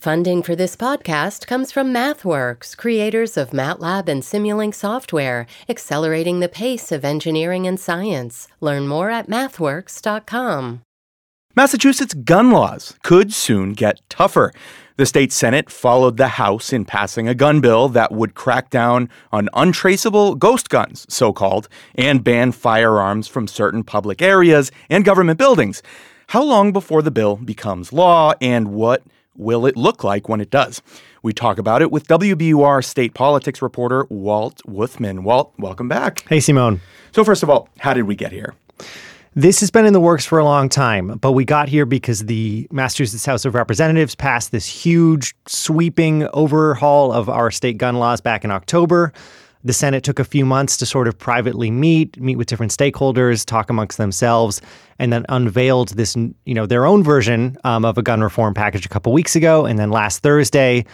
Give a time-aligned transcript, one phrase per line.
[0.00, 6.48] Funding for this podcast comes from MathWorks, creators of MATLAB and Simulink software, accelerating the
[6.48, 8.48] pace of engineering and science.
[8.62, 10.80] Learn more at mathworks.com.
[11.54, 14.54] Massachusetts gun laws could soon get tougher.
[14.96, 19.10] The state Senate followed the House in passing a gun bill that would crack down
[19.32, 25.38] on untraceable ghost guns, so called, and ban firearms from certain public areas and government
[25.38, 25.82] buildings.
[26.28, 29.02] How long before the bill becomes law, and what
[29.40, 30.82] will it look like when it does?
[31.22, 35.20] We talk about it with WBUR state politics reporter Walt Wuthmann.
[35.20, 36.24] Walt, welcome back.
[36.28, 36.80] Hey, Simone.
[37.12, 38.54] So, first of all, how did we get here?
[39.34, 42.20] This has been in the works for a long time, but we got here because
[42.26, 48.20] the Massachusetts House of Representatives passed this huge, sweeping overhaul of our state gun laws
[48.20, 49.12] back in October.
[49.62, 53.44] The Senate took a few months to sort of privately meet, meet with different stakeholders,
[53.44, 54.62] talk amongst themselves,
[54.98, 58.86] and then unveiled this, you know, their own version um, of a gun reform package
[58.86, 59.66] a couple weeks ago.
[59.66, 60.86] And then last Thursday,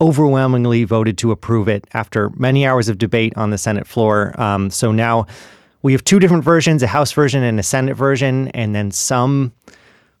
[0.00, 4.38] overwhelmingly voted to approve it after many hours of debate on the Senate floor.
[4.40, 5.26] Um, so now
[5.82, 9.52] we have two different versions a House version and a Senate version, and then some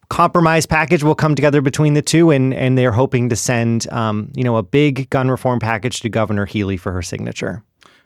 [0.08, 4.30] compromise package will come together between the two, and and they're hoping to send um,
[4.34, 7.62] you know a big gun reform package to Governor Healey for her signature.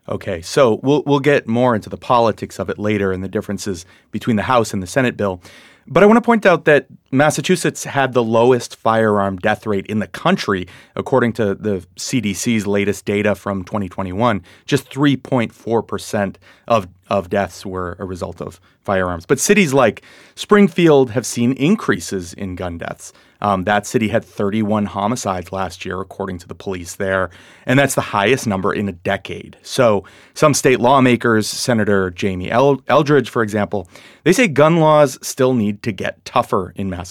[0.08, 3.86] Okay, so we'll we'll get more into the politics of it later and the differences
[4.10, 5.40] between the House and the Senate bill.
[5.86, 10.00] But I want to point out that Massachusetts had the lowest firearm death rate in
[10.00, 14.42] the country, according to the CDC's latest data from 2021.
[14.66, 19.26] Just 3.4% of, of deaths were a result of firearms.
[19.26, 20.02] But cities like
[20.34, 23.12] Springfield have seen increases in gun deaths.
[23.44, 27.28] Um, that city had 31 homicides last year, according to the police there,
[27.66, 29.58] and that's the highest number in a decade.
[29.60, 33.86] So, some state lawmakers, Senator Jamie Eldridge, for example,
[34.22, 37.03] they say gun laws still need to get tougher in Massachusetts.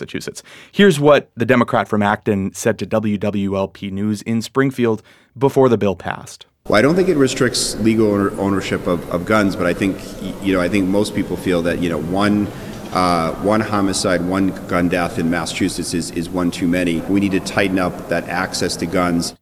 [0.71, 5.03] Here's what the Democrat from Acton said to WWLP News in Springfield
[5.37, 6.45] before the bill passed.
[6.67, 8.07] Well, I don't think it restricts legal
[8.39, 9.99] ownership of, of guns, but I think
[10.41, 12.47] you know I think most people feel that you know one
[12.93, 16.99] uh, one homicide, one gun death in Massachusetts is, is one too many.
[17.01, 19.35] We need to tighten up that access to guns.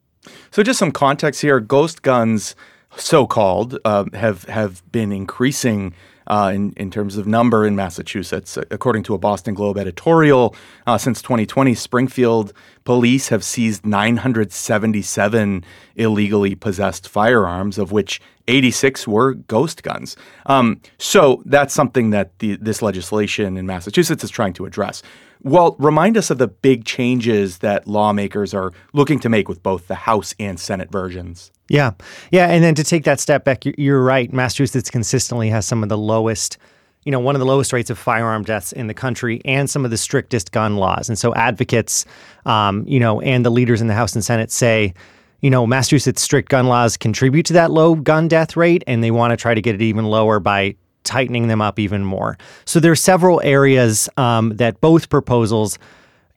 [0.51, 2.55] So, just some context here: ghost guns,
[2.95, 5.93] so called, uh, have have been increasing
[6.27, 8.57] uh, in, in terms of number in Massachusetts.
[8.69, 10.55] According to a Boston Globe editorial,
[10.87, 15.63] uh, since 2020, Springfield police have seized 977
[15.95, 20.15] illegally possessed firearms, of which 86 were ghost guns.
[20.45, 25.03] Um, so that's something that the, this legislation in Massachusetts is trying to address.
[25.43, 29.87] Well, remind us of the big changes that lawmakers are looking to make with both
[29.87, 31.51] the House and Senate versions.
[31.67, 31.91] Yeah.
[32.31, 32.47] Yeah.
[32.47, 34.31] And then to take that step back, you're right.
[34.31, 36.57] Massachusetts consistently has some of the lowest,
[37.05, 39.83] you know, one of the lowest rates of firearm deaths in the country and some
[39.83, 41.09] of the strictest gun laws.
[41.09, 42.05] And so advocates,
[42.45, 44.93] um, you know, and the leaders in the House and Senate say,
[45.41, 49.09] you know, Massachusetts strict gun laws contribute to that low gun death rate, and they
[49.09, 52.37] want to try to get it even lower by tightening them up even more.
[52.65, 55.79] So there are several areas um, that both proposals,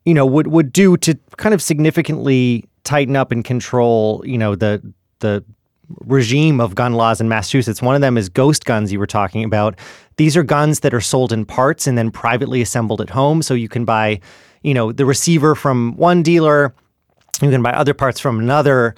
[0.05, 4.55] you know, would would do to kind of significantly tighten up and control, you know,
[4.55, 4.83] the
[5.21, 5.45] the
[6.07, 7.83] regime of gun laws in Massachusetts.
[7.83, 9.79] One of them is ghost guns you were talking about.
[10.17, 13.43] These are guns that are sold in parts and then privately assembled at home.
[13.43, 14.21] So you can buy,
[14.63, 16.75] you know, the receiver from one dealer,
[17.43, 18.95] you can buy other parts from another,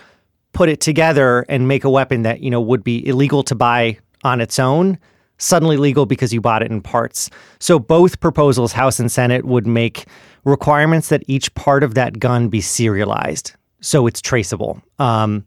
[0.53, 3.99] put it together and make a weapon that, you know, would be illegal to buy
[4.25, 4.99] on its own
[5.39, 7.31] suddenly legal because you bought it in parts.
[7.59, 10.07] So both proposals, House and Senate, would make
[10.45, 14.81] requirements that each part of that gun be serialized, so it's traceable.
[14.99, 15.45] Um,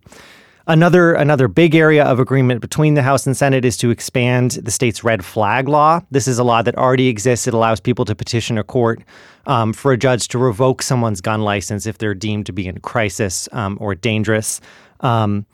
[0.67, 4.71] another another big area of agreement between the House and Senate is to expand the
[4.71, 6.01] state's red flag law.
[6.11, 7.47] This is a law that already exists.
[7.47, 9.01] It allows people to petition a court
[9.45, 12.79] um, for a judge to revoke someone's gun license if they're deemed to be in
[12.79, 14.61] crisis um, or dangerous.
[14.99, 15.45] Um,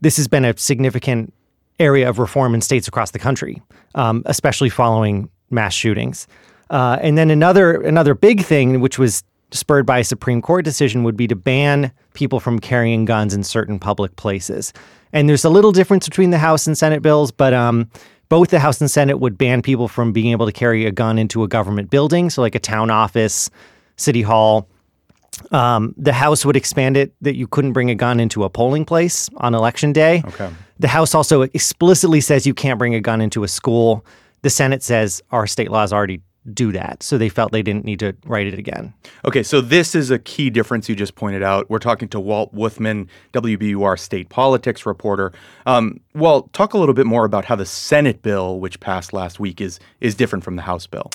[0.00, 1.32] this has been a significant
[1.78, 3.62] area of reform in states across the country,
[3.94, 6.26] um, especially following mass shootings.
[6.70, 11.04] Uh, and then another another big thing, which was spurred by a Supreme Court decision,
[11.04, 14.72] would be to ban people from carrying guns in certain public places.
[15.12, 17.90] And there's a little difference between the House and Senate bills, but um,
[18.30, 21.18] both the House and Senate would ban people from being able to carry a gun
[21.18, 23.50] into a government building, so like a town office,
[23.96, 24.66] city hall.
[25.50, 28.86] Um, the House would expand it that you couldn't bring a gun into a polling
[28.86, 30.22] place on election day.
[30.24, 30.48] Okay.
[30.82, 34.04] The House also explicitly says you can't bring a gun into a school.
[34.42, 36.20] The Senate says our state laws already
[36.52, 37.04] do that.
[37.04, 38.92] So they felt they didn't need to write it again.
[39.24, 41.70] Okay, so this is a key difference you just pointed out.
[41.70, 45.32] We're talking to Walt Wuthmann, WBUR state politics reporter.
[45.66, 49.38] Um, Walt, talk a little bit more about how the Senate bill, which passed last
[49.38, 51.12] week, is is different from the House bill.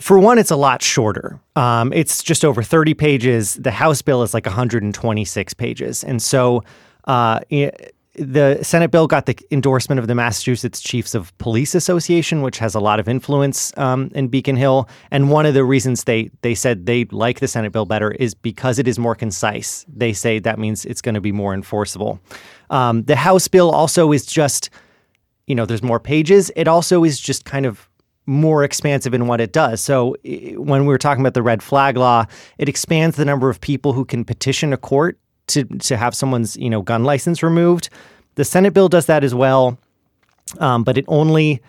[0.00, 1.38] For one, it's a lot shorter.
[1.54, 3.54] Um, it's just over 30 pages.
[3.54, 6.02] The House bill is like 126 pages.
[6.02, 6.64] And so
[7.04, 12.42] uh, it, the Senate bill got the endorsement of the Massachusetts Chiefs of Police Association,
[12.42, 14.88] which has a lot of influence um, in Beacon Hill.
[15.10, 18.34] And one of the reasons they they said they like the Senate bill better is
[18.34, 19.86] because it is more concise.
[19.88, 22.20] They say that means it's going to be more enforceable.
[22.70, 24.70] Um, the House bill also is just,
[25.46, 26.50] you know, there's more pages.
[26.56, 27.88] It also is just kind of
[28.26, 29.80] more expansive in what it does.
[29.80, 30.14] So
[30.56, 32.26] when we were talking about the red flag law,
[32.58, 35.18] it expands the number of people who can petition a court
[35.48, 37.90] to to have someone's you know gun license removed.
[38.36, 39.78] The Senate bill does that as well,
[40.58, 41.60] um, but it only.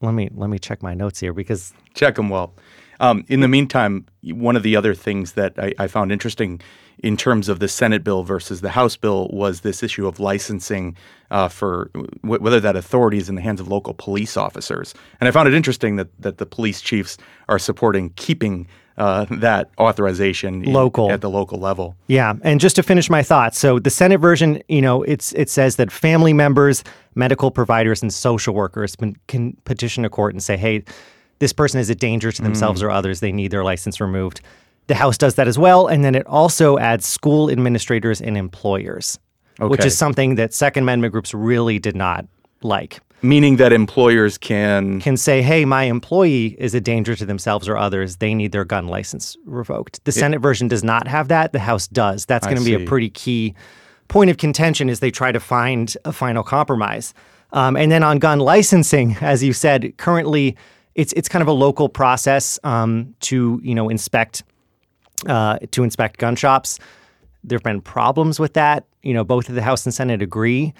[0.00, 2.54] Let me let me check my notes here because check them well.
[3.00, 6.60] Um, in the meantime, one of the other things that I, I, found interesting
[6.98, 10.96] in terms of the Senate bill versus the House bill was this issue of licensing
[11.30, 14.94] uh, for w- whether that authority is in the hands of local police officers.
[15.20, 17.16] And I found it interesting that that the police chiefs
[17.48, 18.66] are supporting keeping
[18.96, 21.94] uh, that authorization local in, at the local level.
[22.08, 25.48] Yeah, and just to finish my thoughts, so the Senate version, you know, it's it
[25.48, 26.82] says that family members,
[27.14, 28.96] medical providers, and social workers
[29.28, 30.82] can petition a court and say, hey
[31.38, 32.86] this person is a danger to themselves mm.
[32.86, 33.20] or others.
[33.20, 34.40] They need their license removed.
[34.88, 35.86] The House does that as well.
[35.86, 39.18] And then it also adds school administrators and employers,
[39.60, 39.68] okay.
[39.68, 42.26] which is something that Second Amendment groups really did not
[42.62, 43.00] like.
[43.20, 47.76] Meaning that employers can can say, "Hey, my employee is a danger to themselves or
[47.76, 48.18] others.
[48.18, 51.52] They need their gun license revoked." The it, Senate version does not have that.
[51.52, 52.26] The House does.
[52.26, 53.56] That's going to be a pretty key
[54.06, 57.12] point of contention as they try to find a final compromise.
[57.52, 60.56] Um, and then on gun licensing, as you said, currently
[60.98, 64.42] it's it's kind of a local process um, to you know inspect
[65.26, 66.78] uh, to inspect gun shops.
[67.44, 68.84] There have been problems with that.
[69.02, 70.74] You know, both of the House and Senate agree.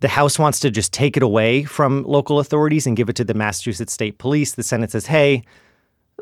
[0.00, 3.24] The House wants to just take it away from local authorities and give it to
[3.24, 4.52] the Massachusetts State Police.
[4.52, 5.42] The Senate says, "Hey,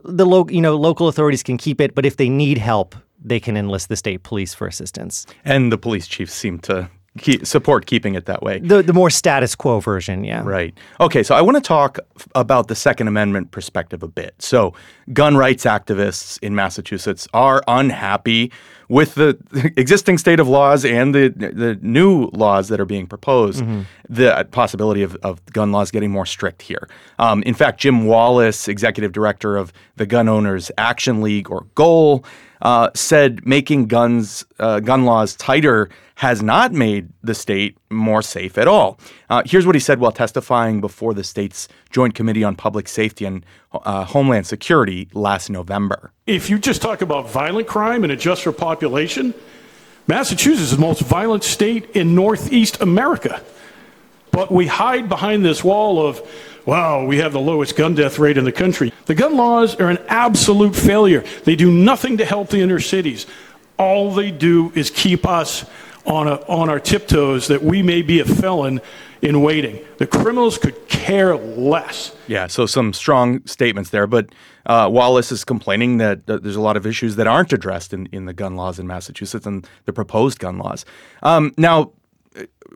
[0.05, 3.41] the lo- you know local authorities can keep it, but if they need help, they
[3.41, 7.87] can enlist the state police for assistance." And the police chiefs seem to keep, support
[7.87, 8.59] keeping it that way.
[8.59, 10.43] The the more status quo version, yeah.
[10.44, 10.76] Right.
[11.00, 11.99] Okay, so I want to talk
[12.35, 14.35] about the Second Amendment perspective a bit.
[14.38, 14.75] So,
[15.12, 18.53] gun rights activists in Massachusetts are unhappy
[18.93, 19.39] with the
[19.79, 23.62] existing state of laws and the the new laws that are being proposed.
[23.62, 23.83] Mm-hmm.
[24.11, 26.87] The possibility of, of gun laws getting more strict here.
[27.19, 32.23] Um, in fact, Jim Wallace, executive director of the Gun Owners Action League or GOAL,
[32.61, 38.59] uh, said making guns uh, gun laws tighter has not made the state more safe
[38.59, 38.99] at all.
[39.31, 43.25] Uh, here's what he said while testifying before the state's Joint Committee on Public Safety
[43.25, 46.12] and uh, Homeland Security last November.
[46.27, 49.35] If you just talk about violent crime and adjust for population,
[50.06, 53.43] Massachusetts is the most violent state in Northeast America.
[54.31, 56.27] But we hide behind this wall of
[56.65, 58.93] wow, we have the lowest gun death rate in the country.
[59.06, 61.25] The gun laws are an absolute failure.
[61.44, 63.27] They do nothing to help the inner cities.
[63.79, 65.65] All they do is keep us
[66.04, 68.81] on, a, on our tiptoes that we may be a felon
[69.20, 69.78] in waiting.
[69.99, 72.14] The criminals could care less.
[72.26, 74.06] Yeah, so some strong statements there.
[74.06, 74.31] But
[74.66, 78.06] uh, Wallace is complaining that uh, there's a lot of issues that aren't addressed in,
[78.06, 80.84] in the gun laws in Massachusetts and the proposed gun laws.
[81.22, 81.93] Um, now,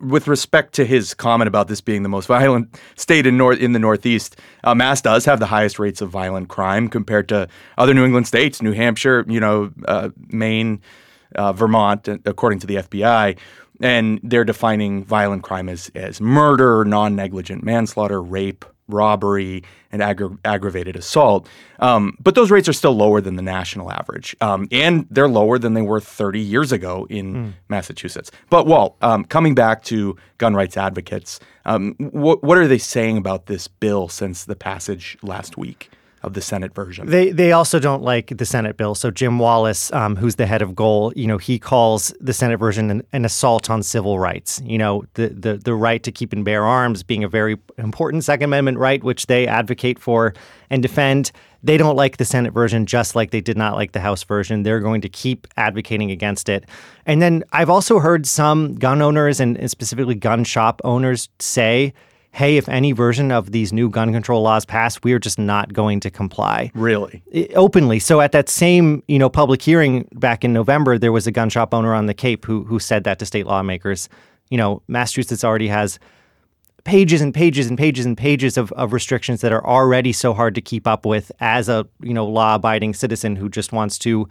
[0.00, 3.72] with respect to his comment about this being the most violent state in north in
[3.72, 7.48] the Northeast, uh, Mass does have the highest rates of violent crime compared to
[7.78, 10.80] other New England states, New Hampshire, you know, uh, Maine,
[11.34, 13.36] uh, Vermont, according to the FBI.
[13.80, 19.62] And they're defining violent crime as as murder, non-negligent manslaughter, rape, robbery,
[19.92, 21.48] and aggra- aggravated assault.
[21.80, 24.36] Um, but those rates are still lower than the national average.
[24.40, 27.52] Um, and they're lower than they were 30 years ago in mm.
[27.68, 28.30] Massachusetts.
[28.50, 33.16] But, Walt, um, coming back to gun rights advocates, um, wh- what are they saying
[33.16, 35.90] about this bill since the passage last week?
[36.26, 37.06] Of the Senate version.
[37.06, 38.94] They they also don't like the Senate bill.
[38.94, 42.58] So Jim Wallace, um, who's the head of GOAL, you know, he calls the Senate
[42.58, 44.60] version an, an, assault on civil rights.
[44.64, 48.24] You know, the, the the right to keep and bear arms being a very important
[48.24, 50.34] Second Amendment right, which they advocate for
[50.68, 51.30] and defend.
[51.62, 54.62] They don't like the Senate version, just like they did not like the House version.
[54.62, 56.64] They're going to keep advocating against it.
[57.06, 61.92] And then I've also heard some gun owners and specifically gun shop owners say
[62.36, 65.72] hey, if any version of these new gun control laws pass, we are just not
[65.72, 66.70] going to comply.
[66.74, 67.22] Really?
[67.54, 67.98] openly.
[67.98, 71.48] So at that same, you know, public hearing back in November, there was a gun
[71.48, 74.10] shop owner on the Cape who who said that to state lawmakers.
[74.50, 75.98] You know, Massachusetts already has
[76.84, 80.54] pages and pages and pages and pages of, of restrictions that are already so hard
[80.56, 84.28] to keep up with as a, you know, law-abiding citizen who just wants to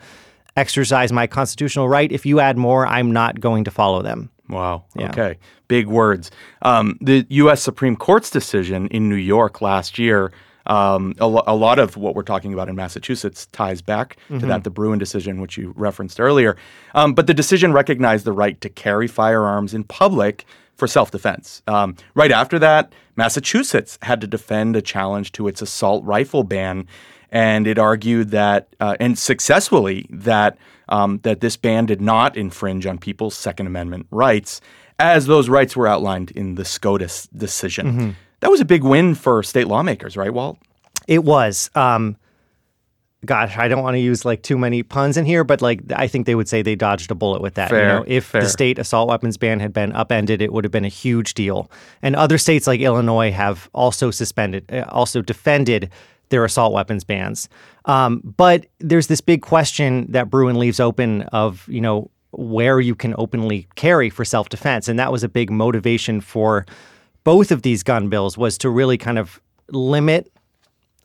[0.55, 2.11] exercise my constitutional right.
[2.11, 4.29] If you add more, I'm not going to follow them.
[4.49, 4.85] Wow.
[4.95, 5.09] Yeah.
[5.09, 5.37] Okay.
[5.67, 6.31] Big words.
[6.61, 7.61] Um, the U.S.
[7.61, 10.31] Supreme Court's decision in New York last year
[10.67, 14.39] Um, a, lo- a, lot of what we're talking about in Massachusetts ties back mm-hmm.
[14.39, 16.57] to that, the Bruen decision, which you referenced earlier.
[16.95, 21.61] Um, but the decision recognized the right to carry firearms in public for self defense.
[21.67, 26.87] Um, right after that, Massachusetts had to defend a challenge to its assault rifle ban.
[27.31, 32.85] And it argued that, uh, and successfully, that um, that this ban did not infringe
[32.85, 34.61] on people's Second Amendment rights,
[34.99, 37.87] as those rights were outlined in the SCOTUS decision.
[37.87, 38.09] Mm-hmm.
[38.41, 40.59] That was a big win for state lawmakers, right, Walt?
[41.07, 41.69] It was.
[41.75, 42.15] Um,
[43.25, 46.07] gosh, I don't want to use like too many puns in here, but like I
[46.07, 47.69] think they would say they dodged a bullet with that.
[47.69, 48.41] Fair, you know, if fair.
[48.41, 51.69] the state assault weapons ban had been upended, it would have been a huge deal.
[52.01, 55.89] And other states like Illinois have also suspended, uh, also defended
[56.29, 57.49] their assault weapons bans.
[57.85, 62.95] Um, but there's this big question that Bruen leaves open of you know where you
[62.95, 66.65] can openly carry for self defense, and that was a big motivation for
[67.23, 70.31] both of these gun bills was to really kind of limit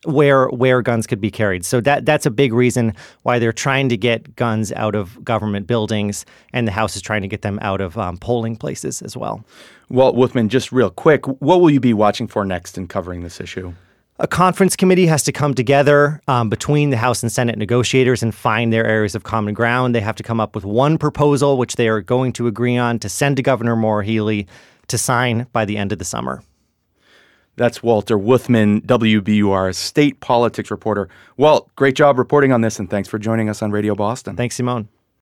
[0.04, 1.64] where where guns could be carried.
[1.64, 5.66] So that that's a big reason why they're trying to get guns out of government
[5.66, 9.16] buildings, and the House is trying to get them out of um, polling places as
[9.16, 9.44] well.
[9.88, 13.40] Walt Wuthmann, just real quick, what will you be watching for next in covering this
[13.40, 13.74] issue?
[14.20, 18.34] A conference committee has to come together um, between the House and Senate negotiators and
[18.34, 19.94] find their areas of common ground.
[19.94, 22.98] They have to come up with one proposal, which they are going to agree on
[22.98, 24.46] to send to Governor Maura Healey
[24.88, 26.42] to sign by the end of the summer.
[27.60, 31.10] That's Walter Wuthmann, WBUR state politics reporter.
[31.36, 34.34] Walt, great job reporting on this, and thanks for joining us on Radio Boston.
[34.34, 34.88] Thanks, Simone.